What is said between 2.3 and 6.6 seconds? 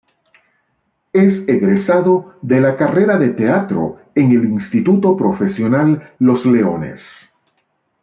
de la carrera de teatro en el Instituto Profesional Los